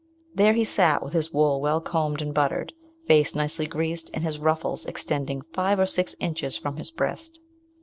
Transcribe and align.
There 0.33 0.53
he 0.53 0.63
sat 0.63 1.03
with 1.03 1.13
his 1.13 1.31
wool 1.31 1.61
well 1.61 1.79
combed 1.79 2.23
and 2.23 2.33
buttered, 2.33 2.73
face 3.05 3.35
nicely 3.35 3.67
greased, 3.67 4.09
and 4.15 4.23
his 4.23 4.39
ruffles 4.39 4.87
extending 4.87 5.43
five 5.53 5.77
or 5.79 5.85
six 5.85 6.15
inches 6.19 6.57
from 6.57 6.77
his 6.77 6.89
breast. 6.89 7.39